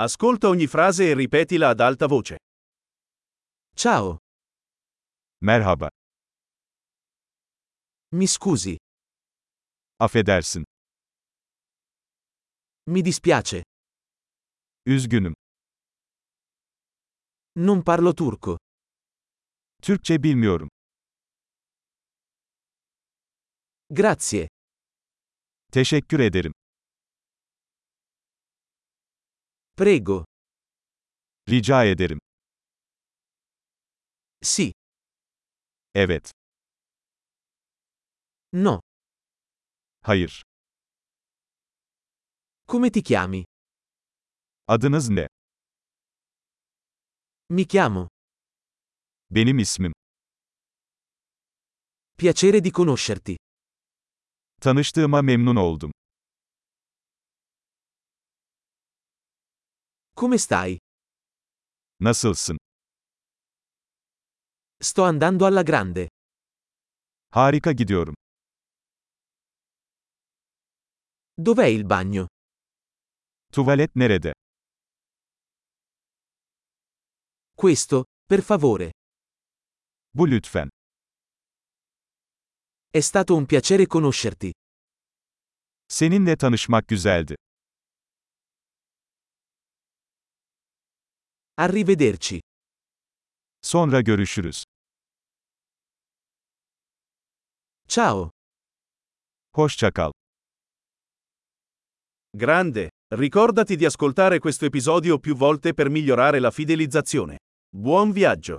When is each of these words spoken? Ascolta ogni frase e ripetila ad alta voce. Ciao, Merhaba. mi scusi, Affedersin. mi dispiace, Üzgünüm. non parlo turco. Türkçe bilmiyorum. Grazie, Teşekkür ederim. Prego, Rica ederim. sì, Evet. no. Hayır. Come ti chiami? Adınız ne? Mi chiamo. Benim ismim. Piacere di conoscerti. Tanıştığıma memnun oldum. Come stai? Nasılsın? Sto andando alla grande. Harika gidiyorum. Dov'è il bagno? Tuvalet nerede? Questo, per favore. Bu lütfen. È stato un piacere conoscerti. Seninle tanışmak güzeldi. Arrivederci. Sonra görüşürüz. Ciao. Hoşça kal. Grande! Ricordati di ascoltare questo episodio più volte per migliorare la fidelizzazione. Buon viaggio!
Ascolta 0.00 0.48
ogni 0.48 0.66
frase 0.68 1.10
e 1.10 1.14
ripetila 1.14 1.68
ad 1.70 1.80
alta 1.80 2.06
voce. 2.06 2.36
Ciao, 3.74 4.18
Merhaba. 5.42 5.88
mi 8.14 8.26
scusi, 8.26 8.76
Affedersin. 9.96 10.62
mi 12.90 13.02
dispiace, 13.02 13.62
Üzgünüm. 14.86 15.32
non 17.56 17.82
parlo 17.82 18.12
turco. 18.14 18.56
Türkçe 19.82 20.22
bilmiyorum. 20.22 20.68
Grazie, 23.90 24.48
Teşekkür 25.72 26.20
ederim. 26.20 26.52
Prego, 29.82 30.24
Rica 31.48 31.84
ederim. 31.84 32.18
sì, 34.42 34.72
Evet. 35.94 36.30
no. 38.52 38.80
Hayır. 40.02 40.42
Come 42.68 42.90
ti 42.90 43.02
chiami? 43.02 43.44
Adınız 44.66 45.08
ne? 45.10 45.28
Mi 47.50 47.66
chiamo. 47.68 48.08
Benim 49.30 49.58
ismim. 49.58 49.92
Piacere 52.18 52.64
di 52.64 52.70
conoscerti. 52.72 53.36
Tanıştığıma 54.60 55.22
memnun 55.22 55.56
oldum. 55.56 55.92
Come 60.18 60.38
stai? 60.38 60.78
Nasılsın? 62.00 62.56
Sto 64.80 65.02
andando 65.04 65.44
alla 65.46 65.62
grande. 65.62 66.08
Harika 67.30 67.72
gidiyorum. 67.72 68.14
Dov'è 71.36 71.66
il 71.66 71.84
bagno? 71.86 72.26
Tuvalet 73.52 73.94
nerede? 73.94 74.32
Questo, 77.54 78.04
per 78.26 78.42
favore. 78.42 78.90
Bu 80.10 80.26
lütfen. 80.26 80.68
È 82.90 83.00
stato 83.00 83.34
un 83.36 83.46
piacere 83.46 83.86
conoscerti. 83.86 84.50
Seninle 85.88 86.36
tanışmak 86.36 86.88
güzeldi. 86.88 87.34
Arrivederci. 91.60 92.40
Sonra 93.62 94.00
görüşürüz. 94.00 94.64
Ciao. 97.88 98.30
Hoşça 99.52 99.92
kal. 99.92 100.10
Grande! 102.32 102.88
Ricordati 103.12 103.76
di 103.76 103.86
ascoltare 103.86 104.38
questo 104.38 104.66
episodio 104.66 105.18
più 105.18 105.34
volte 105.36 105.74
per 105.74 105.88
migliorare 105.88 106.38
la 106.40 106.50
fidelizzazione. 106.50 107.36
Buon 107.76 108.12
viaggio! 108.12 108.58